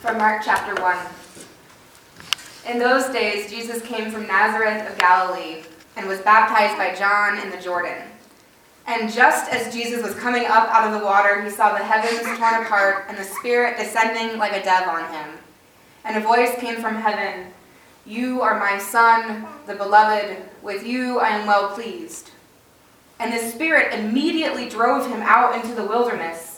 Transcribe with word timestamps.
From 0.00 0.16
Mark 0.16 0.40
chapter 0.42 0.80
1. 0.80 0.96
In 2.72 2.78
those 2.78 3.12
days, 3.12 3.50
Jesus 3.50 3.82
came 3.82 4.10
from 4.10 4.26
Nazareth 4.26 4.90
of 4.90 4.96
Galilee 4.96 5.62
and 5.94 6.08
was 6.08 6.20
baptized 6.20 6.78
by 6.78 6.94
John 6.94 7.38
in 7.38 7.50
the 7.50 7.62
Jordan. 7.62 8.08
And 8.86 9.12
just 9.12 9.52
as 9.52 9.74
Jesus 9.74 10.02
was 10.02 10.14
coming 10.14 10.46
up 10.46 10.70
out 10.70 10.90
of 10.90 10.98
the 10.98 11.04
water, 11.04 11.42
he 11.42 11.50
saw 11.50 11.76
the 11.76 11.84
heavens 11.84 12.22
torn 12.38 12.64
apart 12.64 13.04
and 13.10 13.18
the 13.18 13.24
Spirit 13.24 13.76
descending 13.76 14.38
like 14.38 14.52
a 14.52 14.64
dove 14.64 14.88
on 14.88 15.12
him. 15.12 15.38
And 16.06 16.16
a 16.16 16.26
voice 16.26 16.58
came 16.58 16.80
from 16.80 16.94
heaven 16.94 17.48
You 18.06 18.40
are 18.40 18.58
my 18.58 18.78
Son, 18.78 19.44
the 19.66 19.74
beloved. 19.74 20.38
With 20.62 20.86
you 20.86 21.20
I 21.20 21.28
am 21.28 21.46
well 21.46 21.74
pleased. 21.74 22.30
And 23.18 23.34
the 23.34 23.50
Spirit 23.50 23.92
immediately 23.92 24.66
drove 24.66 25.06
him 25.12 25.20
out 25.20 25.54
into 25.54 25.74
the 25.74 25.84
wilderness. 25.84 26.49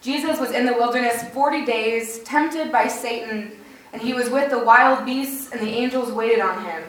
Jesus 0.00 0.40
was 0.40 0.50
in 0.52 0.64
the 0.64 0.72
wilderness 0.72 1.22
40 1.30 1.64
days, 1.64 2.20
tempted 2.20 2.72
by 2.72 2.88
Satan, 2.88 3.52
and 3.92 4.00
he 4.00 4.14
was 4.14 4.30
with 4.30 4.50
the 4.50 4.58
wild 4.58 5.04
beasts, 5.04 5.50
and 5.52 5.60
the 5.60 5.68
angels 5.68 6.10
waited 6.12 6.40
on 6.40 6.64
him. 6.64 6.82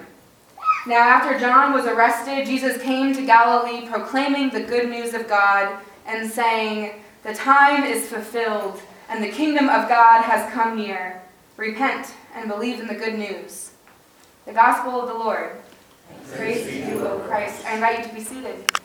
Now, 0.87 0.99
after 0.99 1.37
John 1.37 1.73
was 1.73 1.85
arrested, 1.85 2.45
Jesus 2.45 2.81
came 2.81 3.13
to 3.13 3.25
Galilee 3.25 3.87
proclaiming 3.87 4.49
the 4.49 4.61
good 4.61 4.89
news 4.89 5.13
of 5.13 5.27
God 5.27 5.77
and 6.07 6.29
saying, 6.29 7.01
The 7.23 7.33
time 7.33 7.83
is 7.83 8.07
fulfilled, 8.07 8.81
and 9.09 9.23
the 9.23 9.29
kingdom 9.29 9.69
of 9.69 9.89
God 9.89 10.23
has 10.23 10.51
come 10.53 10.77
near. 10.77 11.21
Repent 11.57 12.13
and 12.33 12.49
believe 12.49 12.79
in 12.79 12.87
the 12.87 12.95
good 12.95 13.17
news. 13.17 13.71
The 14.45 14.53
gospel 14.53 15.01
of 15.01 15.07
the 15.07 15.13
Lord. 15.13 15.51
Praise, 16.31 16.63
Praise 16.63 16.65
to 16.65 16.91
you, 16.91 17.07
O 17.07 17.19
Christ. 17.19 17.63
I 17.65 17.75
invite 17.75 17.99
you 17.99 18.07
to 18.07 18.15
be 18.15 18.21
seated. 18.21 18.80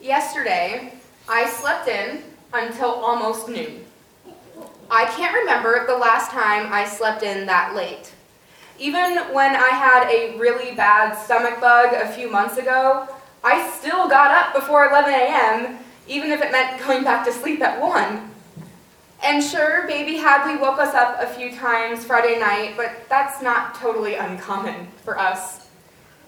Yesterday, 0.00 0.94
I 1.28 1.46
slept 1.50 1.86
in 1.86 2.22
until 2.54 2.88
almost 2.88 3.48
noon. 3.48 3.84
I 4.90 5.04
can't 5.04 5.34
remember 5.34 5.86
the 5.86 5.96
last 5.96 6.30
time 6.30 6.72
I 6.72 6.86
slept 6.86 7.22
in 7.22 7.44
that 7.46 7.74
late. 7.74 8.12
Even 8.78 9.18
when 9.34 9.54
I 9.54 9.68
had 9.68 10.10
a 10.10 10.38
really 10.38 10.74
bad 10.74 11.14
stomach 11.14 11.60
bug 11.60 11.92
a 11.92 12.08
few 12.08 12.30
months 12.30 12.56
ago, 12.56 13.08
I 13.44 13.70
still 13.72 14.08
got 14.08 14.30
up 14.30 14.54
before 14.54 14.88
11 14.88 15.12
a.m., 15.12 15.78
even 16.08 16.32
if 16.32 16.40
it 16.40 16.50
meant 16.50 16.80
going 16.86 17.04
back 17.04 17.26
to 17.26 17.32
sleep 17.32 17.60
at 17.60 17.78
1. 17.78 18.30
And 19.22 19.44
sure, 19.44 19.86
baby 19.86 20.16
Hadley 20.16 20.56
woke 20.56 20.78
us 20.78 20.94
up 20.94 21.20
a 21.20 21.26
few 21.26 21.54
times 21.54 22.06
Friday 22.06 22.40
night, 22.40 22.72
but 22.74 23.06
that's 23.10 23.42
not 23.42 23.74
totally 23.74 24.14
uncommon 24.14 24.88
for 25.04 25.18
us. 25.18 25.69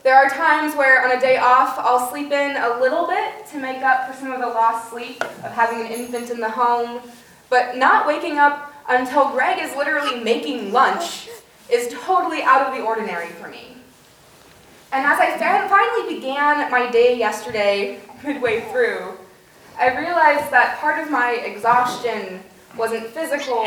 There 0.02 0.16
are 0.16 0.28
times 0.28 0.74
where 0.74 1.04
on 1.04 1.16
a 1.16 1.20
day 1.20 1.36
off, 1.36 1.78
I'll 1.78 2.10
sleep 2.10 2.32
in 2.32 2.56
a 2.56 2.80
little 2.80 3.06
bit 3.06 3.46
to 3.52 3.58
make 3.58 3.82
up 3.82 4.08
for 4.08 4.18
some 4.18 4.32
of 4.32 4.40
the 4.40 4.48
lost 4.48 4.90
sleep 4.90 5.22
of 5.22 5.52
having 5.52 5.80
an 5.80 5.92
infant 5.92 6.30
in 6.30 6.40
the 6.40 6.50
home, 6.50 7.00
but 7.48 7.76
not 7.76 8.04
waking 8.04 8.36
up 8.36 8.72
until 8.88 9.30
Greg 9.30 9.62
is 9.62 9.76
literally 9.76 10.18
making 10.20 10.72
lunch 10.72 11.28
is 11.70 11.94
totally 12.04 12.42
out 12.42 12.66
of 12.66 12.76
the 12.76 12.82
ordinary 12.82 13.28
for 13.28 13.48
me. 13.48 13.76
And 14.92 15.06
as 15.06 15.20
I 15.20 15.68
finally 15.68 16.16
began 16.16 16.68
my 16.68 16.90
day 16.90 17.16
yesterday, 17.16 18.00
midway 18.24 18.62
through, 18.72 19.16
I 19.78 19.96
realized 19.96 20.50
that 20.50 20.78
part 20.80 21.00
of 21.00 21.12
my 21.12 21.30
exhaustion 21.30 22.40
wasn't 22.76 23.06
physical, 23.06 23.66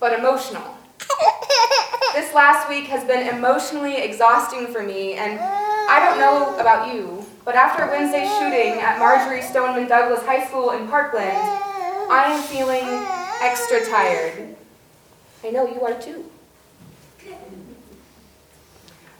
but 0.00 0.18
emotional. 0.18 0.79
This 2.14 2.34
last 2.34 2.68
week 2.68 2.86
has 2.86 3.04
been 3.04 3.28
emotionally 3.34 3.96
exhausting 3.96 4.66
for 4.66 4.82
me, 4.82 5.14
and 5.14 5.38
I 5.38 6.00
don't 6.04 6.18
know 6.18 6.58
about 6.58 6.92
you, 6.92 7.24
but 7.44 7.54
after 7.54 7.86
Wednesday's 7.86 8.28
shooting 8.38 8.80
at 8.80 8.98
Marjory 8.98 9.42
Stoneman 9.42 9.88
Douglas 9.88 10.24
High 10.26 10.44
School 10.46 10.72
in 10.72 10.88
Parkland, 10.88 11.38
I 12.10 12.24
am 12.32 12.42
feeling 12.42 12.84
extra 13.40 13.88
tired. 13.88 14.56
I 15.44 15.50
know 15.50 15.66
you 15.66 15.80
are 15.82 16.00
too. 16.00 16.24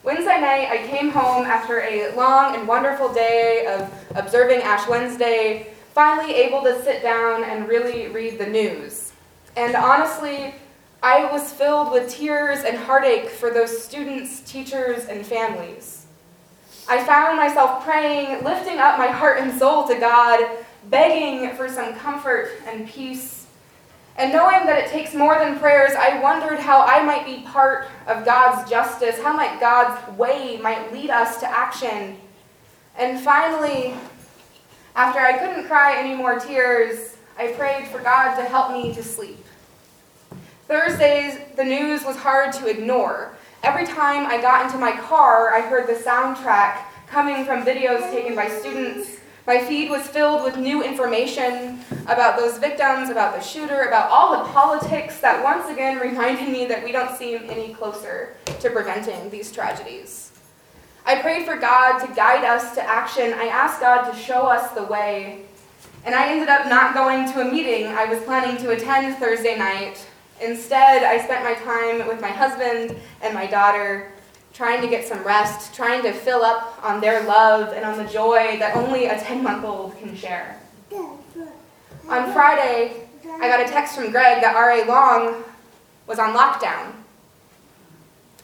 Wednesday 0.02 0.40
night, 0.40 0.68
I 0.70 0.86
came 0.88 1.10
home 1.10 1.44
after 1.44 1.80
a 1.82 2.12
long 2.16 2.56
and 2.56 2.66
wonderful 2.66 3.12
day 3.12 3.66
of 3.66 3.92
observing 4.16 4.62
Ash 4.62 4.88
Wednesday, 4.88 5.74
finally 5.94 6.34
able 6.34 6.62
to 6.62 6.82
sit 6.82 7.02
down 7.02 7.44
and 7.44 7.68
really 7.68 8.08
read 8.08 8.38
the 8.38 8.46
news. 8.46 9.12
And 9.56 9.76
honestly, 9.76 10.54
I 11.02 11.30
was 11.32 11.50
filled 11.50 11.92
with 11.92 12.10
tears 12.10 12.64
and 12.64 12.76
heartache 12.76 13.30
for 13.30 13.50
those 13.50 13.82
students, 13.82 14.40
teachers, 14.40 15.06
and 15.06 15.24
families. 15.24 16.06
I 16.86 17.02
found 17.04 17.38
myself 17.38 17.82
praying, 17.84 18.44
lifting 18.44 18.78
up 18.78 18.98
my 18.98 19.06
heart 19.06 19.40
and 19.40 19.58
soul 19.58 19.88
to 19.88 19.98
God, 19.98 20.44
begging 20.90 21.54
for 21.56 21.68
some 21.68 21.94
comfort 21.94 22.50
and 22.66 22.86
peace. 22.86 23.46
And 24.16 24.30
knowing 24.32 24.66
that 24.66 24.78
it 24.78 24.90
takes 24.90 25.14
more 25.14 25.38
than 25.38 25.58
prayers, 25.58 25.92
I 25.98 26.20
wondered 26.20 26.58
how 26.58 26.82
I 26.82 27.02
might 27.02 27.24
be 27.24 27.46
part 27.46 27.88
of 28.06 28.26
God's 28.26 28.68
justice, 28.68 29.18
how 29.22 29.32
might 29.34 29.58
God's 29.58 30.18
way 30.18 30.58
might 30.58 30.92
lead 30.92 31.08
us 31.08 31.40
to 31.40 31.48
action. 31.48 32.18
And 32.98 33.18
finally, 33.20 33.94
after 34.94 35.20
I 35.20 35.38
couldn't 35.38 35.66
cry 35.66 35.96
any 35.96 36.14
more 36.14 36.38
tears, 36.38 37.16
I 37.38 37.52
prayed 37.52 37.88
for 37.88 38.00
God 38.00 38.36
to 38.36 38.42
help 38.42 38.72
me 38.72 38.92
to 38.92 39.02
sleep. 39.02 39.42
Thursdays, 40.70 41.36
the 41.56 41.64
news 41.64 42.04
was 42.04 42.14
hard 42.14 42.53
to 42.53 42.69
ignore. 42.69 43.36
Every 43.64 43.84
time 43.84 44.25
I 44.26 44.41
got 44.41 44.66
into 44.66 44.78
my 44.78 44.92
car, 44.92 45.53
I 45.53 45.62
heard 45.62 45.88
the 45.88 46.00
soundtrack 46.00 46.84
coming 47.08 47.44
from 47.44 47.64
videos 47.64 48.08
taken 48.12 48.36
by 48.36 48.48
students. 48.48 49.16
My 49.48 49.59
feed 49.59 49.91
was 49.91 50.06
filled 50.06 50.44
with 50.44 50.59
new 50.59 50.84
information 50.84 51.80
about 52.06 52.38
those 52.38 52.59
victims, 52.59 53.10
about 53.10 53.34
the 53.34 53.41
shooter, 53.41 53.82
about 53.82 54.10
all 54.10 54.38
the 54.38 54.48
politics 54.53 55.19
that 55.19 55.42
once 55.42 55.69
again 55.69 55.98
reminded 55.98 56.48
me 56.48 56.66
that 56.66 56.84
we 56.84 56.92
don't 56.92 57.19
seem 57.19 57.50
any 57.50 57.75
closer 57.75 58.36
to 58.60 58.70
preventing 58.70 59.28
these 59.28 59.50
tragedies. 59.50 60.30
I 61.04 61.20
prayed 61.20 61.47
for 61.47 61.56
God 61.56 61.98
to 61.98 62.14
guide 62.14 62.44
us 62.44 62.76
to 62.76 62.82
action. 62.88 63.34
I 63.34 63.47
asked 63.47 63.80
God 63.80 64.09
to 64.09 64.16
show 64.16 64.47
us 64.47 64.70
the 64.70 64.84
way. 64.84 65.47
And 66.04 66.14
I 66.14 66.28
ended 66.30 66.48
up 66.48 66.69
not 66.69 66.94
going 66.94 67.26
to 67.32 67.41
a 67.41 67.50
meeting 67.50 67.86
I 67.86 68.04
was 68.04 68.22
planning 68.22 68.56
to 68.59 68.70
attend 68.70 69.16
Thursday 69.16 69.59
night 69.59 70.06
Instead, 70.40 71.02
I 71.02 71.22
spent 71.22 71.44
my 71.44 71.54
time 71.54 72.08
with 72.08 72.20
my 72.20 72.28
husband 72.28 72.96
and 73.22 73.34
my 73.34 73.46
daughter 73.46 74.12
trying 74.54 74.80
to 74.80 74.88
get 74.88 75.06
some 75.06 75.22
rest, 75.22 75.74
trying 75.74 76.02
to 76.02 76.12
fill 76.12 76.42
up 76.42 76.78
on 76.82 77.00
their 77.00 77.24
love 77.24 77.72
and 77.72 77.84
on 77.84 77.98
the 77.98 78.10
joy 78.10 78.56
that 78.58 78.76
only 78.76 79.06
a 79.06 79.18
10 79.18 79.42
month 79.42 79.64
old 79.64 79.96
can 79.98 80.16
share. 80.16 80.60
On 82.08 82.32
Friday, 82.32 83.08
I 83.40 83.48
got 83.48 83.60
a 83.60 83.70
text 83.70 83.94
from 83.94 84.10
Greg 84.10 84.42
that 84.42 84.56
R.A. 84.56 84.84
Long 84.86 85.44
was 86.06 86.18
on 86.18 86.34
lockdown. 86.34 86.92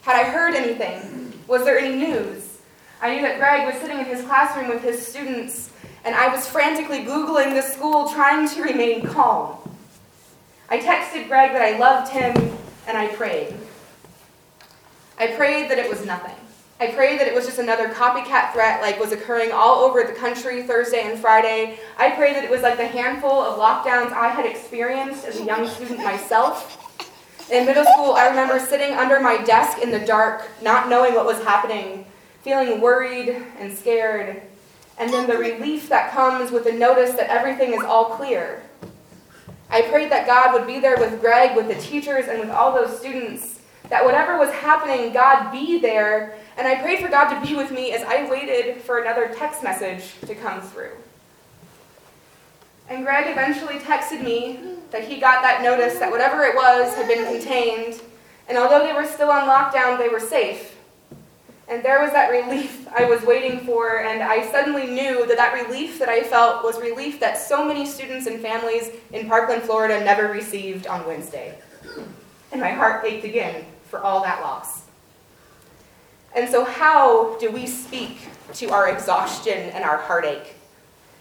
Had 0.02 0.14
I 0.14 0.24
heard 0.24 0.54
anything? 0.54 1.32
Was 1.48 1.64
there 1.64 1.78
any 1.78 1.96
news? 1.96 2.58
I 3.00 3.14
knew 3.14 3.22
that 3.22 3.38
Greg 3.38 3.66
was 3.66 3.80
sitting 3.80 3.98
in 3.98 4.04
his 4.04 4.22
classroom 4.24 4.68
with 4.68 4.82
his 4.82 5.04
students, 5.04 5.70
and 6.04 6.14
I 6.14 6.32
was 6.32 6.48
frantically 6.48 7.00
Googling 7.00 7.54
the 7.54 7.62
school 7.62 8.08
trying 8.08 8.48
to 8.50 8.62
remain 8.62 9.04
calm. 9.04 9.65
I 10.68 10.78
texted 10.78 11.28
Greg 11.28 11.52
that 11.52 11.62
I 11.62 11.78
loved 11.78 12.10
him, 12.10 12.34
and 12.88 12.98
I 12.98 13.08
prayed. 13.08 13.54
I 15.18 15.28
prayed 15.28 15.70
that 15.70 15.78
it 15.78 15.88
was 15.88 16.04
nothing. 16.04 16.34
I 16.78 16.88
prayed 16.88 17.20
that 17.20 17.26
it 17.26 17.34
was 17.34 17.46
just 17.46 17.58
another 17.58 17.88
copycat 17.88 18.52
threat 18.52 18.82
like 18.82 19.00
was 19.00 19.12
occurring 19.12 19.50
all 19.50 19.84
over 19.84 20.02
the 20.02 20.12
country 20.12 20.62
Thursday 20.62 21.10
and 21.10 21.18
Friday. 21.18 21.78
I 21.96 22.10
prayed 22.10 22.36
that 22.36 22.44
it 22.44 22.50
was 22.50 22.60
like 22.60 22.76
the 22.76 22.86
handful 22.86 23.30
of 23.30 23.58
lockdowns 23.58 24.12
I 24.12 24.28
had 24.28 24.44
experienced 24.44 25.24
as 25.24 25.40
a 25.40 25.44
young 25.44 25.66
student 25.68 26.04
myself. 26.04 26.82
In 27.50 27.64
middle 27.64 27.84
school, 27.84 28.12
I 28.12 28.28
remember 28.28 28.58
sitting 28.58 28.94
under 28.94 29.20
my 29.20 29.42
desk 29.44 29.78
in 29.78 29.90
the 29.90 30.00
dark, 30.00 30.50
not 30.60 30.90
knowing 30.90 31.14
what 31.14 31.24
was 31.24 31.42
happening, 31.44 32.04
feeling 32.42 32.80
worried 32.80 33.42
and 33.58 33.72
scared, 33.72 34.42
and 34.98 35.10
then 35.10 35.28
the 35.28 35.38
relief 35.38 35.88
that 35.88 36.12
comes 36.12 36.50
with 36.50 36.64
the 36.64 36.72
notice 36.72 37.12
that 37.12 37.30
everything 37.30 37.72
is 37.72 37.84
all 37.84 38.16
clear. 38.16 38.62
I 39.76 39.82
prayed 39.82 40.10
that 40.10 40.26
God 40.26 40.54
would 40.54 40.66
be 40.66 40.80
there 40.80 40.96
with 40.96 41.20
Greg, 41.20 41.54
with 41.54 41.68
the 41.68 41.74
teachers, 41.74 42.28
and 42.28 42.40
with 42.40 42.48
all 42.48 42.72
those 42.72 42.98
students. 42.98 43.60
That 43.90 44.02
whatever 44.06 44.38
was 44.38 44.50
happening, 44.54 45.12
God 45.12 45.52
be 45.52 45.78
there. 45.78 46.38
And 46.56 46.66
I 46.66 46.80
prayed 46.80 47.00
for 47.00 47.08
God 47.08 47.28
to 47.34 47.46
be 47.46 47.54
with 47.54 47.70
me 47.70 47.92
as 47.92 48.02
I 48.02 48.26
waited 48.30 48.80
for 48.80 49.00
another 49.00 49.30
text 49.34 49.62
message 49.62 50.14
to 50.26 50.34
come 50.34 50.62
through. 50.62 50.92
And 52.88 53.04
Greg 53.04 53.26
eventually 53.28 53.78
texted 53.78 54.24
me 54.24 54.60
that 54.92 55.04
he 55.04 55.20
got 55.20 55.42
that 55.42 55.62
notice 55.62 55.98
that 55.98 56.10
whatever 56.10 56.44
it 56.44 56.56
was 56.56 56.94
had 56.94 57.06
been 57.06 57.26
contained. 57.26 58.00
And 58.48 58.56
although 58.56 58.82
they 58.82 58.94
were 58.94 59.04
still 59.04 59.30
on 59.30 59.46
lockdown, 59.46 59.98
they 59.98 60.08
were 60.08 60.20
safe. 60.20 60.75
And 61.68 61.84
there 61.84 62.00
was 62.00 62.12
that 62.12 62.30
relief 62.30 62.86
I 62.96 63.04
was 63.06 63.22
waiting 63.22 63.60
for, 63.60 63.98
and 63.98 64.22
I 64.22 64.48
suddenly 64.52 64.86
knew 64.86 65.26
that 65.26 65.36
that 65.36 65.52
relief 65.52 65.98
that 65.98 66.08
I 66.08 66.22
felt 66.22 66.62
was 66.62 66.80
relief 66.80 67.18
that 67.18 67.38
so 67.38 67.64
many 67.64 67.84
students 67.84 68.26
and 68.26 68.40
families 68.40 68.90
in 69.12 69.26
Parkland, 69.26 69.62
Florida 69.62 70.02
never 70.04 70.28
received 70.28 70.86
on 70.86 71.04
Wednesday. 71.06 71.58
And 72.52 72.60
my 72.60 72.70
heart 72.70 73.04
ached 73.04 73.24
again 73.24 73.64
for 73.88 74.00
all 74.00 74.22
that 74.22 74.40
loss. 74.40 74.82
And 76.36 76.48
so, 76.48 76.64
how 76.64 77.36
do 77.38 77.50
we 77.50 77.66
speak 77.66 78.28
to 78.54 78.70
our 78.70 78.88
exhaustion 78.88 79.70
and 79.70 79.82
our 79.82 79.96
heartache? 79.96 80.54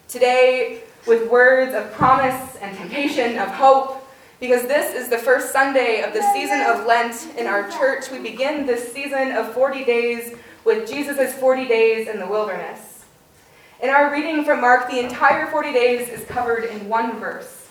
Today, 0.08 0.84
with 1.08 1.30
words 1.30 1.74
of 1.74 1.92
promise 1.94 2.56
and 2.58 2.78
temptation, 2.78 3.40
of 3.40 3.48
hope, 3.48 4.05
because 4.40 4.68
this 4.68 4.94
is 4.94 5.10
the 5.10 5.18
first 5.18 5.52
Sunday 5.52 6.02
of 6.02 6.14
the 6.14 6.22
season 6.34 6.62
of 6.62 6.86
Lent 6.86 7.28
in 7.38 7.48
our 7.48 7.70
church. 7.72 8.12
We 8.12 8.20
begin 8.20 8.66
this 8.66 8.92
season 8.92 9.32
of 9.32 9.54
40 9.54 9.84
days 9.86 10.38
with 10.64 10.90
Jesus' 10.90 11.34
40 11.36 11.68
days 11.68 12.08
in 12.08 12.20
the 12.20 12.28
wilderness. 12.28 13.06
In 13.82 13.90
our 13.90 14.12
reading 14.12 14.44
from 14.44 14.62
Mark, 14.62 14.90
the 14.90 15.00
entire 15.00 15.48
40 15.48 15.74
days 15.74 16.10
is 16.10 16.26
covered 16.26 16.66
in 16.66 16.88
one 16.90 17.20
verse. 17.20 17.68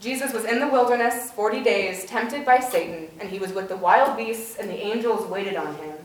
Jesus 0.00 0.32
was 0.32 0.44
in 0.44 0.60
the 0.60 0.68
wilderness 0.68 1.32
40 1.32 1.62
days, 1.62 2.04
tempted 2.04 2.46
by 2.46 2.60
Satan, 2.60 3.08
and 3.20 3.28
he 3.28 3.38
was 3.38 3.52
with 3.52 3.68
the 3.68 3.76
wild 3.76 4.16
beasts, 4.16 4.56
and 4.56 4.70
the 4.70 4.78
angels 4.78 5.28
waited 5.28 5.56
on 5.56 5.74
him. 5.76 5.96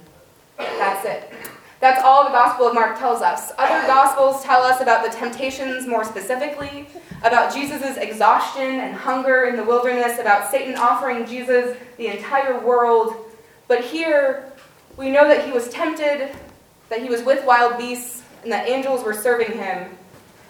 That's 0.57 1.05
it. 1.05 1.31
That's 1.83 2.01
all 2.01 2.23
the 2.23 2.29
Gospel 2.29 2.67
of 2.67 2.73
Mark 2.73 2.97
tells 2.97 3.21
us. 3.21 3.51
Other 3.57 3.85
Gospels 3.85 4.41
tell 4.41 4.61
us 4.61 4.79
about 4.79 5.03
the 5.03 5.11
temptations 5.11 5.85
more 5.85 6.05
specifically, 6.05 6.87
about 7.25 7.53
Jesus' 7.53 7.97
exhaustion 7.97 8.79
and 8.79 8.95
hunger 8.95 9.47
in 9.47 9.57
the 9.57 9.65
wilderness, 9.65 10.17
about 10.17 10.49
Satan 10.49 10.75
offering 10.75 11.25
Jesus 11.25 11.75
the 11.97 12.07
entire 12.07 12.57
world. 12.65 13.29
But 13.67 13.83
here, 13.83 14.53
we 14.95 15.09
know 15.09 15.27
that 15.27 15.43
he 15.45 15.51
was 15.51 15.67
tempted, 15.67 16.33
that 16.87 17.01
he 17.01 17.09
was 17.09 17.21
with 17.21 17.45
wild 17.45 17.77
beasts, 17.77 18.23
and 18.43 18.51
that 18.53 18.69
angels 18.69 19.03
were 19.03 19.13
serving 19.13 19.51
him. 19.51 19.89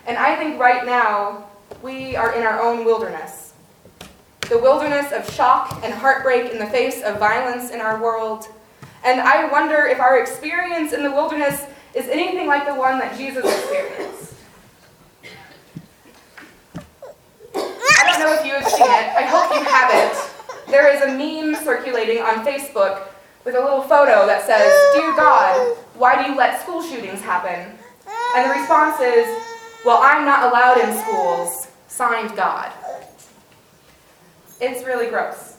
And 0.06 0.20
I 0.20 0.36
think 0.36 0.60
right 0.60 0.86
now, 0.86 1.46
we 1.82 2.16
are 2.16 2.36
in 2.36 2.44
our 2.44 2.62
own 2.62 2.86
wilderness. 2.86 3.54
The 4.50 4.60
wilderness 4.60 5.12
of 5.12 5.28
shock 5.34 5.82
and 5.84 5.96
heartbreak 5.96 6.52
in 6.52 6.60
the 6.60 6.68
face 6.68 7.02
of 7.02 7.18
violence 7.18 7.72
in 7.72 7.82
our 7.82 8.00
world 8.00 8.50
and 9.04 9.20
I 9.20 9.50
wonder 9.52 9.86
if 9.86 10.00
our 10.00 10.20
experience 10.20 10.94
in 10.94 11.04
the 11.04 11.12
wilderness 11.12 11.66
is 11.94 12.08
anything 12.08 12.48
like 12.48 12.66
the 12.66 12.76
one 12.76 13.00
that 13.00 13.18
Jesus 13.18 13.44
experienced. 13.46 14.34
I 17.56 18.10
don't 18.10 18.20
know 18.20 18.34
if 18.34 18.46
you 18.46 18.54
have 18.54 18.68
seen 18.68 18.82
it. 18.82 19.16
I 19.16 19.24
hope 19.24 19.54
you 19.54 19.64
haven't. 19.64 20.34
There 20.68 20.94
is 20.94 21.02
a 21.02 21.08
meme 21.08 21.64
circulating 21.64 22.20
on 22.24 22.46
Facebook 22.46 23.08
with 23.46 23.56
a 23.56 23.60
little 23.60 23.82
photo 23.82 24.26
that 24.26 24.46
says, 24.46 24.72
Dear 24.96 25.16
God, 25.16 25.78
why 25.96 26.24
do 26.24 26.32
you 26.32 26.38
let 26.38 26.62
school 26.62 26.82
shootings 26.82 27.22
happen? 27.22 27.78
And 28.36 28.50
the 28.50 28.54
response 28.54 29.00
is, 29.02 29.28
Well, 29.86 30.00
I'm 30.02 30.26
not 30.26 30.50
allowed 30.50 30.78
in 30.80 30.96
schools. 31.04 31.68
Signed 31.88 32.36
God. 32.36 32.72
It's 34.60 34.86
really 34.86 35.08
gross. 35.08 35.53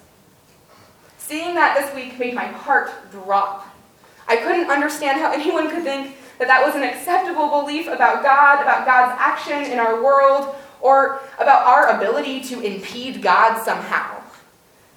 Seeing 1.27 1.55
that 1.55 1.75
this 1.75 1.95
week 1.95 2.19
made 2.19 2.35
my 2.35 2.45
heart 2.45 2.91
drop. 3.11 3.67
I 4.29 4.37
couldn't 4.37 4.71
understand 4.71 5.19
how 5.19 5.33
anyone 5.33 5.71
could 5.71 5.83
think 5.83 6.19
that 6.39 6.49
that 6.49 6.63
was 6.63 6.75
an 6.75 6.83
acceptable 6.83 7.49
belief 7.49 7.87
about 7.87 8.23
God, 8.23 8.61
about 8.61 8.85
God's 8.85 9.19
action 9.19 9.73
in 9.73 9.79
our 9.79 10.05
world, 10.05 10.55
or 10.83 11.23
about 11.39 11.65
our 11.65 11.97
ability 11.97 12.43
to 12.43 12.61
impede 12.61 13.23
God 13.23 13.59
somehow. 13.65 14.23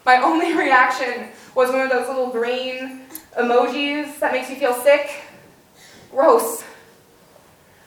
My 0.05 0.17
only 0.17 0.53
reaction 0.57 1.29
was 1.55 1.69
one 1.69 1.79
of 1.79 1.89
those 1.89 2.09
little 2.09 2.29
green 2.29 3.03
emojis 3.39 4.19
that 4.19 4.33
makes 4.33 4.49
you 4.49 4.57
feel 4.57 4.73
sick. 4.73 5.21
Gross. 6.11 6.65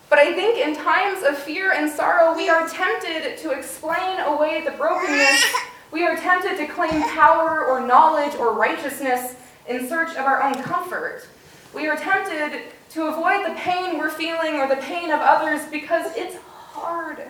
But 0.09 0.19
I 0.19 0.33
think 0.33 0.67
in 0.67 0.75
times 0.75 1.25
of 1.25 1.37
fear 1.37 1.73
and 1.73 1.91
sorrow, 1.91 2.35
we 2.35 2.49
are 2.49 2.67
tempted 2.67 3.37
to 3.37 3.51
explain 3.51 4.19
away 4.21 4.63
the 4.65 4.71
brokenness 4.71 5.45
we 5.93 6.05
are 6.05 6.17
tempted 6.17 6.57
to 6.57 6.73
claim 6.73 7.03
power 7.03 7.65
or 7.65 7.85
knowledge 7.87 8.35
or 8.37 8.55
righteousness 8.55 9.35
in 9.69 9.89
search 9.89 10.11
of 10.11 10.25
our 10.25 10.43
own 10.43 10.55
comfort. 10.63 11.27
We 11.75 11.89
are 11.89 11.97
tempted 11.97 12.63
to 12.91 13.07
avoid 13.07 13.47
the 13.47 13.55
pain 13.57 13.99
we're 13.99 14.11
feeling 14.11 14.57
or 14.57 14.69
the 14.69 14.81
pain 14.83 15.11
of 15.11 15.21
others 15.21 15.67
because 15.71 16.15
it's 16.17 16.37
hard. 16.37 17.23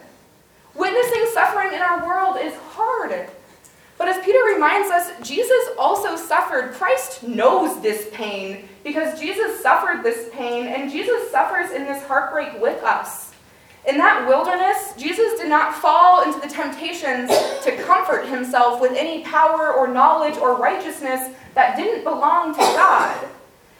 Witnessing 0.75 1.27
suffering 1.33 1.73
in 1.73 1.81
our 1.81 2.07
world 2.07 2.37
is 2.41 2.55
hard. 2.73 3.29
But 3.99 4.09
as 4.09 4.25
Peter 4.25 4.43
reminds 4.45 4.91
us, 4.91 5.11
Jesus 5.27 5.69
also 5.79 6.17
suffered. 6.17 6.73
Christ 6.73 7.23
knows 7.23 7.83
this 7.83 8.09
pain 8.13 8.67
because 8.83 9.21
Jesus 9.21 9.61
suffered 9.61 10.03
this 10.03 10.31
pain, 10.33 10.69
and 10.69 10.91
Jesus 10.91 11.31
suffers 11.31 11.71
in 11.71 11.85
this 11.85 12.03
heartbreak 12.05 12.63
with 12.63 12.83
us. 12.83 13.30
In 13.89 13.97
that 13.97 14.29
wilderness, 14.29 14.95
Jesus 14.97 15.41
did 15.41 15.49
not 15.49 15.75
fall 15.75 16.23
into 16.23 16.39
the 16.41 16.53
temptations 16.53 17.31
to 17.65 17.77
comfort 17.83 18.27
himself 18.27 18.81
with 18.81 18.93
any 18.93 19.25
power 19.25 19.73
or 19.73 19.89
knowledge 19.89 20.37
or 20.37 20.57
righteousness 20.57 21.35
that 21.55 21.77
didn't 21.77 22.05
belong 22.05 22.53
to 22.53 22.61
God. 22.61 23.29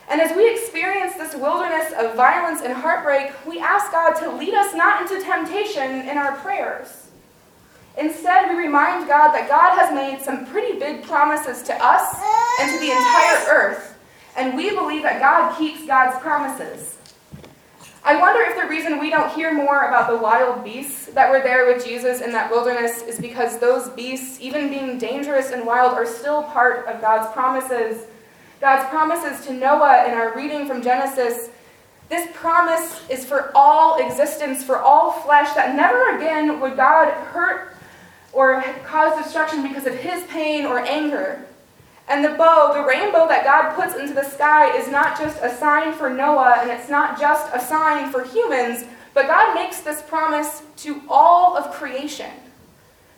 And 0.09 0.21
as 0.21 0.37
we 0.37 0.51
experience 0.51 1.15
this 1.15 1.37
wilderness 1.37 1.93
of 1.97 2.17
violence 2.17 2.63
and 2.63 2.73
heartbreak, 2.73 3.33
we 3.47 3.61
ask 3.61 3.93
God 3.93 4.15
to 4.15 4.33
lead 4.33 4.55
us 4.55 4.75
not 4.75 5.03
into 5.03 5.23
temptation 5.23 6.09
in 6.09 6.19
our 6.19 6.33
prayers. 6.37 7.09
Instead, 7.99 8.49
we 8.49 8.57
remind 8.57 9.07
God 9.07 9.33
that 9.33 9.49
God 9.49 9.79
has 9.79 9.95
made 9.95 10.25
some 10.25 10.47
pretty 10.47 10.79
big 10.79 11.05
promises 11.05 11.63
to 11.65 11.75
us 11.75 12.17
and 12.61 12.73
to 12.73 12.79
the 12.79 12.91
entire 12.91 13.47
earth, 13.51 13.99
and 14.37 14.57
we 14.57 14.71
believe 14.71 15.03
that 15.03 15.21
God 15.21 15.57
keeps 15.59 15.87
God's 15.87 16.19
promises. 16.21 16.97
I 18.11 18.17
wonder 18.21 18.43
if 18.43 18.61
the 18.61 18.67
reason 18.67 18.99
we 18.99 19.09
don't 19.09 19.33
hear 19.33 19.55
more 19.55 19.83
about 19.83 20.11
the 20.11 20.17
wild 20.17 20.65
beasts 20.65 21.07
that 21.13 21.31
were 21.31 21.39
there 21.39 21.65
with 21.65 21.85
Jesus 21.85 22.21
in 22.21 22.33
that 22.33 22.51
wilderness 22.51 23.03
is 23.03 23.21
because 23.21 23.61
those 23.61 23.89
beasts, 23.91 24.41
even 24.41 24.69
being 24.69 24.99
dangerous 24.99 25.53
and 25.53 25.65
wild, 25.65 25.93
are 25.93 26.05
still 26.05 26.43
part 26.43 26.89
of 26.89 27.01
God's 27.01 27.33
promises. 27.33 28.09
God's 28.61 28.89
promises 28.89 29.47
to 29.47 29.53
Noah 29.53 30.07
in 30.09 30.15
our 30.15 30.35
reading 30.35 30.67
from 30.67 30.83
Genesis. 30.83 31.51
This 32.09 32.29
promise 32.35 33.09
is 33.09 33.25
for 33.25 33.53
all 33.55 34.05
existence, 34.05 34.65
for 34.65 34.81
all 34.81 35.13
flesh, 35.13 35.55
that 35.55 35.77
never 35.77 36.17
again 36.17 36.59
would 36.59 36.75
God 36.75 37.13
hurt 37.13 37.77
or 38.33 38.61
cause 38.85 39.23
destruction 39.23 39.63
because 39.63 39.87
of 39.87 39.95
his 39.95 40.25
pain 40.25 40.67
or 40.67 40.81
anger. 40.81 41.47
And 42.11 42.25
the 42.25 42.31
bow, 42.31 42.73
the 42.75 42.85
rainbow 42.85 43.29
that 43.29 43.45
God 43.45 43.77
puts 43.77 43.97
into 43.97 44.13
the 44.13 44.25
sky, 44.25 44.77
is 44.77 44.89
not 44.89 45.17
just 45.17 45.41
a 45.43 45.57
sign 45.57 45.93
for 45.93 46.11
Noah 46.11 46.59
and 46.61 46.69
it's 46.69 46.91
not 46.91 47.21
just 47.21 47.55
a 47.55 47.61
sign 47.61 48.11
for 48.11 48.25
humans, 48.25 48.85
but 49.15 49.29
God 49.29 49.55
makes 49.55 49.81
this 49.81 50.03
promise 50.03 50.63
to 50.79 51.01
all 51.09 51.57
of 51.57 51.73
creation. 51.73 52.33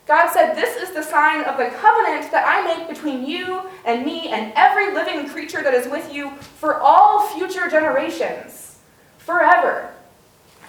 God 0.05 0.29
said, 0.29 0.53
This 0.53 0.75
is 0.75 0.93
the 0.93 1.01
sign 1.01 1.43
of 1.45 1.57
the 1.57 1.71
covenant 1.77 2.31
that 2.31 2.45
I 2.45 2.77
make 2.77 2.87
between 2.87 3.25
you 3.25 3.61
and 3.83 4.05
me 4.05 4.27
and 4.27 4.53
every 4.55 4.93
living 4.93 5.27
creature 5.27 5.63
that 5.63 5.73
is 5.73 5.89
with 5.89 6.13
you 6.13 6.35
for 6.37 6.79
all 6.79 7.27
future 7.29 7.67
generations, 7.69 8.77
forever. 9.17 9.91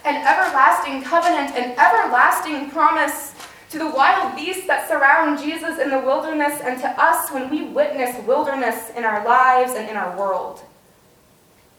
An 0.06 0.16
everlasting 0.16 1.02
covenant, 1.02 1.54
an 1.56 1.72
everlasting 1.78 2.70
promise 2.70 3.33
to 3.74 3.80
the 3.80 3.90
wild 3.90 4.36
beasts 4.36 4.68
that 4.68 4.88
surround 4.88 5.36
Jesus 5.36 5.80
in 5.80 5.90
the 5.90 5.98
wilderness, 5.98 6.60
and 6.62 6.80
to 6.80 6.88
us 6.90 7.32
when 7.32 7.50
we 7.50 7.64
witness 7.64 8.24
wilderness 8.24 8.90
in 8.96 9.02
our 9.02 9.24
lives 9.24 9.72
and 9.72 9.90
in 9.90 9.96
our 9.96 10.16
world. 10.16 10.62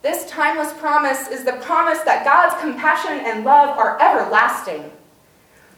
This 0.02 0.28
timeless 0.28 0.74
promise 0.74 1.28
is 1.28 1.44
the 1.44 1.54
promise 1.54 2.00
that 2.00 2.22
God's 2.22 2.60
compassion 2.60 3.24
and 3.24 3.46
love 3.46 3.78
are 3.78 3.98
everlasting. 3.98 4.92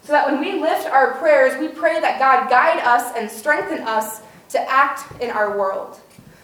So 0.02 0.10
that 0.10 0.26
when 0.26 0.40
we 0.40 0.60
lift 0.60 0.88
our 0.88 1.14
prayers, 1.18 1.56
we 1.60 1.68
pray 1.68 2.00
that 2.00 2.18
God 2.18 2.50
guide 2.50 2.80
us 2.80 3.16
and 3.16 3.30
strengthen 3.30 3.86
us 3.86 4.20
to 4.48 4.60
act 4.68 5.22
in 5.22 5.30
our 5.30 5.56
world. 5.56 6.00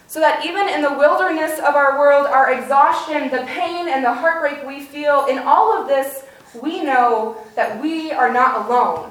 So 0.07 0.21
that 0.21 0.47
even 0.47 0.69
in 0.69 0.83
the 0.83 0.97
wilderness 0.97 1.59
of 1.59 1.75
our 1.75 1.99
world, 1.99 2.28
our 2.28 2.52
exhaustion, 2.52 3.28
the 3.28 3.45
pain, 3.49 3.88
and 3.88 4.04
the 4.04 4.14
heartbreak 4.14 4.64
we 4.64 4.85
feel, 4.85 5.26
in 5.26 5.38
all 5.38 5.76
of 5.76 5.88
this, 5.88 6.23
we 6.62 6.85
know 6.85 7.37
that 7.57 7.83
we 7.83 8.12
are 8.12 8.33
not 8.33 8.66
alone. 8.66 9.11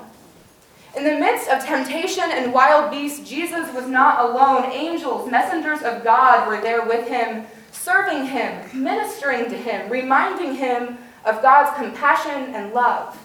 In 0.96 1.04
the 1.04 1.20
midst 1.20 1.50
of 1.50 1.66
temptation 1.66 2.26
and 2.26 2.54
wild 2.54 2.92
beasts, 2.92 3.28
Jesus 3.28 3.74
was 3.74 3.88
not 3.88 4.30
alone. 4.30 4.72
Angels, 4.72 5.30
messengers 5.30 5.82
of 5.82 6.04
God, 6.04 6.48
were 6.48 6.62
there 6.62 6.86
with 6.86 7.08
him, 7.08 7.46
serving 7.72 8.28
him, 8.28 8.70
ministering 8.74 9.50
to 9.50 9.58
him, 9.58 9.90
reminding 9.90 10.56
him 10.56 11.00
of 11.26 11.42
God's 11.42 11.76
compassion 11.76 12.54
and 12.54 12.74
love. 12.74 13.18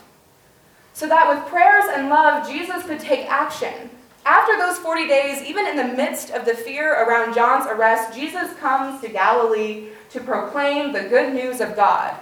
So 0.95 1.07
that 1.09 1.29
with 1.29 1.47
prayers 1.49 1.85
and 1.93 2.09
love, 2.09 2.49
Jesus 2.49 2.85
could 2.85 3.01
take 3.01 3.31
action. 3.31 3.91
After 4.25 4.57
those 4.57 4.79
40 4.79 5.07
days, 5.07 5.43
even 5.43 5.67
in 5.67 5.77
the 5.77 5.95
midst 5.95 6.31
of 6.31 6.47
the 6.47 6.55
fear 6.55 7.05
around 7.05 7.35
John's 7.35 7.67
arrest, 7.67 8.15
Jesus 8.15 8.53
comes 8.55 9.01
to 9.03 9.09
Galilee 9.09 9.89
to 10.11 10.21
proclaim 10.21 10.93
the 10.93 11.09
good 11.09 11.35
news 11.35 11.61
of 11.61 11.77
God 11.77 12.17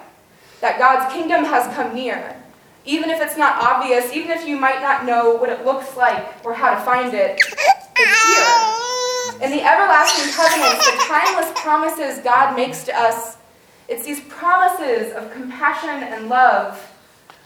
that 0.60 0.78
God's 0.78 1.12
kingdom 1.12 1.44
has 1.44 1.72
come 1.74 1.94
near 1.94 2.36
even 2.86 3.10
if 3.10 3.20
it's 3.20 3.36
not 3.36 3.62
obvious, 3.62 4.12
even 4.12 4.30
if 4.30 4.46
you 4.46 4.58
might 4.58 4.80
not 4.80 5.04
know 5.04 5.34
what 5.34 5.50
it 5.50 5.64
looks 5.64 5.96
like 5.96 6.44
or 6.44 6.54
how 6.54 6.74
to 6.74 6.80
find 6.82 7.12
it, 7.12 7.40
it's 7.98 8.26
here. 8.26 9.42
In 9.42 9.50
the 9.50 9.62
everlasting 9.62 10.32
covenants, 10.32 10.86
the 10.86 10.96
timeless 11.04 11.52
promises 11.60 12.22
God 12.24 12.56
makes 12.56 12.84
to 12.84 12.96
us, 12.96 13.36
it's 13.88 14.04
these 14.04 14.20
promises 14.28 15.12
of 15.12 15.32
compassion 15.32 15.90
and 15.90 16.28
love. 16.28 16.92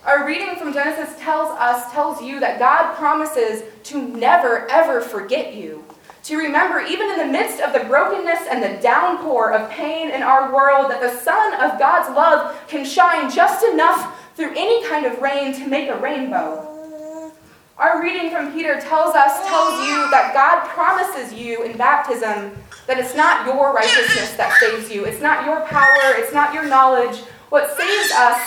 Our 0.04 0.26
reading 0.26 0.56
from 0.56 0.72
Genesis 0.72 1.18
tells 1.18 1.50
us, 1.58 1.90
tells 1.92 2.22
you 2.22 2.40
that 2.40 2.58
God 2.58 2.94
promises 2.94 3.64
to 3.84 4.00
never, 4.00 4.66
ever 4.70 5.00
forget 5.00 5.54
you. 5.54 5.84
To 6.24 6.36
remember, 6.36 6.80
even 6.80 7.10
in 7.10 7.18
the 7.18 7.26
midst 7.26 7.60
of 7.60 7.72
the 7.72 7.88
brokenness 7.88 8.46
and 8.50 8.62
the 8.62 8.80
downpour 8.82 9.52
of 9.52 9.70
pain 9.70 10.10
in 10.10 10.22
our 10.22 10.54
world, 10.54 10.90
that 10.90 11.00
the 11.00 11.18
sun 11.20 11.54
of 11.54 11.78
God's 11.78 12.14
love 12.14 12.56
can 12.68 12.84
shine 12.84 13.30
just 13.30 13.64
enough 13.64 14.19
through 14.40 14.54
any 14.56 14.82
kind 14.88 15.04
of 15.04 15.20
rain 15.20 15.52
to 15.52 15.68
make 15.68 15.90
a 15.90 16.00
rainbow. 16.00 17.30
Our 17.76 18.02
reading 18.02 18.30
from 18.30 18.54
Peter 18.54 18.80
tells 18.80 19.14
us, 19.14 19.46
tells 19.46 19.86
you 19.86 20.10
that 20.10 20.32
God 20.32 20.66
promises 20.70 21.34
you 21.34 21.62
in 21.62 21.76
baptism 21.76 22.56
that 22.86 22.98
it's 22.98 23.14
not 23.14 23.46
your 23.46 23.74
righteousness 23.74 24.32
that 24.36 24.56
saves 24.58 24.90
you, 24.90 25.04
it's 25.04 25.20
not 25.20 25.44
your 25.44 25.60
power, 25.66 26.14
it's 26.16 26.32
not 26.32 26.54
your 26.54 26.66
knowledge. 26.66 27.18
What 27.50 27.76
saves 27.76 28.12
us 28.12 28.40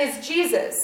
is 0.00 0.26
Jesus. 0.26 0.82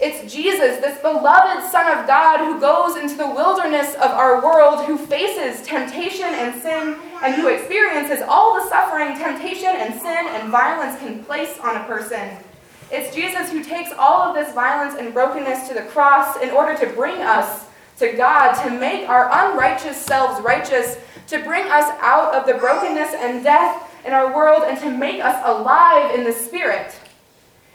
It's 0.00 0.32
Jesus, 0.32 0.80
this 0.80 0.98
beloved 1.00 1.70
Son 1.70 1.98
of 1.98 2.06
God, 2.06 2.38
who 2.38 2.58
goes 2.58 2.96
into 2.96 3.16
the 3.16 3.28
wilderness 3.28 3.94
of 3.96 4.10
our 4.12 4.42
world, 4.42 4.86
who 4.86 4.96
faces 4.96 5.66
temptation 5.66 6.26
and 6.26 6.60
sin, 6.62 6.96
and 7.22 7.34
who 7.34 7.48
experiences 7.48 8.22
all 8.26 8.54
the 8.54 8.68
suffering 8.70 9.16
temptation 9.16 9.70
and 9.70 10.00
sin 10.00 10.26
and 10.26 10.50
violence 10.50 10.98
can 11.00 11.22
place 11.24 11.58
on 11.62 11.76
a 11.76 11.84
person. 11.84 12.45
It's 12.90 13.14
Jesus 13.14 13.50
who 13.50 13.64
takes 13.64 13.90
all 13.98 14.22
of 14.22 14.34
this 14.34 14.54
violence 14.54 14.98
and 14.98 15.12
brokenness 15.12 15.68
to 15.68 15.74
the 15.74 15.82
cross 15.82 16.40
in 16.40 16.50
order 16.50 16.76
to 16.78 16.86
bring 16.94 17.20
us 17.20 17.66
to 17.98 18.12
God, 18.12 18.62
to 18.62 18.70
make 18.70 19.08
our 19.08 19.28
unrighteous 19.32 19.96
selves 19.96 20.40
righteous, 20.42 20.98
to 21.28 21.42
bring 21.42 21.64
us 21.66 21.90
out 22.00 22.34
of 22.34 22.46
the 22.46 22.54
brokenness 22.54 23.14
and 23.14 23.42
death 23.42 23.90
in 24.04 24.12
our 24.12 24.34
world, 24.34 24.62
and 24.64 24.78
to 24.78 24.90
make 24.90 25.20
us 25.20 25.42
alive 25.44 26.14
in 26.14 26.24
the 26.24 26.32
Spirit. 26.32 26.94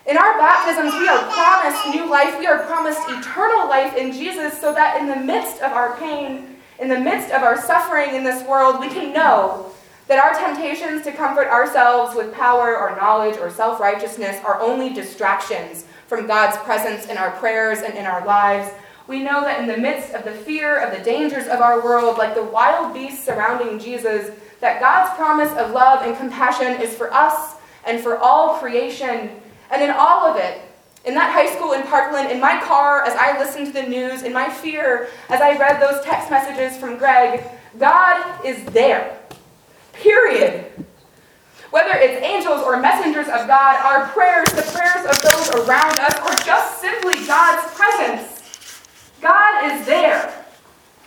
In 0.08 0.18
our 0.18 0.38
baptisms, 0.38 0.94
we 0.94 1.08
are 1.08 1.30
promised 1.32 1.88
new 1.90 2.10
life. 2.10 2.40
We 2.40 2.48
are 2.48 2.60
promised 2.64 3.02
eternal 3.08 3.68
life 3.68 3.96
in 3.98 4.12
Jesus 4.12 4.60
so 4.60 4.74
that 4.74 5.00
in 5.00 5.08
the 5.08 5.16
midst 5.16 5.62
of 5.62 5.74
our 5.74 5.98
pain, 5.98 6.56
in 6.80 6.88
the 6.88 7.00
midst 7.00 7.32
of 7.32 7.44
our 7.44 7.62
suffering 7.62 8.16
in 8.16 8.24
this 8.24 8.48
world, 8.48 8.80
we 8.80 8.88
can 8.88 9.14
know 9.14 9.71
that 10.12 10.20
our 10.20 10.38
temptations 10.38 11.06
to 11.06 11.12
comfort 11.14 11.48
ourselves 11.48 12.14
with 12.18 12.34
power 12.34 12.78
or 12.78 12.98
knowledge 12.98 13.38
or 13.38 13.50
self 13.50 13.80
righteousness 13.80 14.44
are 14.44 14.60
only 14.60 14.90
distractions 14.94 15.86
from 16.08 16.28
God's 16.28 16.58
presence 16.58 17.06
in 17.06 17.16
our 17.16 17.32
prayers 17.32 17.80
and 17.80 17.94
in 17.94 18.06
our 18.06 18.26
lives. 18.26 18.74
We 19.08 19.24
know 19.24 19.40
that 19.40 19.62
in 19.62 19.68
the 19.68 19.78
midst 19.78 20.14
of 20.14 20.26
the 20.26 20.34
fear 20.34 20.78
of 20.82 20.92
the 20.92 21.02
dangers 21.02 21.48
of 21.48 21.62
our 21.62 21.82
world, 21.82 22.18
like 22.18 22.36
the 22.36 22.44
wild 22.44 22.94
beasts 22.94 23.24
surrounding 23.24 23.80
Jesus, 23.80 24.38
that 24.60 24.82
God's 24.82 25.16
promise 25.16 25.52
of 25.58 25.72
love 25.72 26.06
and 26.06 26.18
compassion 26.18 26.82
is 26.82 26.94
for 26.94 27.14
us 27.14 27.56
and 27.86 28.02
for 28.02 28.18
all 28.18 28.60
creation 28.60 29.30
and 29.72 29.82
in 29.82 29.92
all 29.92 30.26
of 30.28 30.36
it, 30.36 30.62
in 31.06 31.14
that 31.16 31.32
high 31.32 31.56
school 31.56 31.72
in 31.72 31.84
Parkland, 31.84 32.32
in 32.32 32.42
my 32.42 32.60
car 32.60 33.06
as 33.06 33.16
I 33.16 33.40
listened 33.40 33.68
to 33.68 33.72
the 33.72 33.84
news, 33.84 34.24
in 34.24 34.34
my 34.34 34.50
fear 34.50 35.08
as 35.30 35.40
I 35.40 35.58
read 35.58 35.82
those 35.82 36.04
text 36.04 36.30
messages 36.30 36.78
from 36.78 36.98
Greg, 36.98 37.46
God 37.80 38.46
is 38.46 38.62
there. 38.74 39.21
Period. 39.94 40.66
Whether 41.72 41.92
it's 41.94 42.24
angels 42.24 42.62
or 42.62 42.78
messengers 42.78 43.28
of 43.28 43.48
God, 43.48 43.78
our 43.86 44.08
prayers, 44.10 44.50
the 44.50 44.70
prayers 44.74 45.06
of 45.06 45.22
those 45.22 45.66
around 45.66 46.00
us, 46.00 46.20
or 46.20 46.36
just 46.46 46.82
simply 46.82 47.16
God's 47.26 47.74
presence, 47.74 48.82
God 49.22 49.72
is 49.72 49.86
there. 49.86 50.46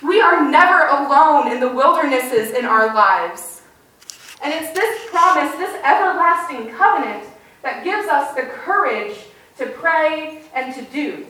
We 0.02 0.20
are 0.20 0.48
never 0.48 0.86
alone 0.86 1.52
in 1.52 1.60
the 1.60 1.68
wildernesses 1.68 2.50
in 2.52 2.64
our 2.64 2.94
lives. 2.94 3.62
And 4.42 4.52
it's 4.52 4.72
this 4.72 5.10
promise, 5.10 5.52
this 5.56 5.74
everlasting 5.84 6.70
covenant, 6.74 7.24
that 7.62 7.84
gives 7.84 8.08
us 8.08 8.34
the 8.34 8.42
courage 8.42 9.16
to 9.58 9.66
pray 9.66 10.42
and 10.54 10.74
to 10.74 10.82
do. 10.82 11.26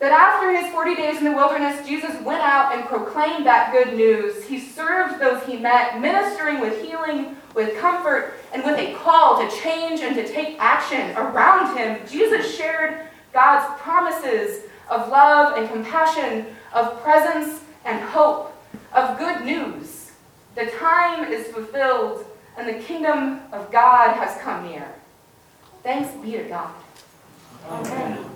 That 0.00 0.12
after 0.12 0.50
his 0.56 0.72
40 0.72 0.94
days 0.94 1.18
in 1.18 1.24
the 1.24 1.32
wilderness, 1.32 1.86
Jesus 1.86 2.18
went 2.22 2.40
out 2.40 2.74
and 2.74 2.86
proclaimed 2.86 3.44
that 3.44 3.70
good 3.70 3.94
news. 3.94 4.44
He 4.44 4.58
served 4.58 5.20
those 5.20 5.44
he 5.44 5.58
met, 5.58 6.00
ministering 6.00 6.58
with 6.58 6.82
healing, 6.82 7.36
with 7.54 7.76
comfort, 7.76 8.34
and 8.54 8.64
with 8.64 8.78
a 8.78 8.94
call 8.94 9.38
to 9.38 9.56
change 9.60 10.00
and 10.00 10.14
to 10.16 10.26
take 10.26 10.56
action 10.58 11.14
around 11.18 11.76
him. 11.76 12.00
Jesus 12.08 12.56
shared 12.56 13.08
God's 13.34 13.78
promises 13.80 14.64
of 14.88 15.10
love 15.10 15.58
and 15.58 15.68
compassion, 15.68 16.46
of 16.72 17.02
presence 17.02 17.60
and 17.84 18.00
hope, 18.00 18.54
of 18.94 19.18
good 19.18 19.44
news. 19.44 20.12
The 20.54 20.66
time 20.78 21.30
is 21.30 21.46
fulfilled, 21.48 22.24
and 22.56 22.66
the 22.66 22.82
kingdom 22.82 23.40
of 23.52 23.70
God 23.70 24.16
has 24.16 24.40
come 24.40 24.66
near. 24.66 24.94
Thanks 25.82 26.10
be 26.22 26.32
to 26.32 26.44
God. 26.44 26.72
Amen. 27.68 28.29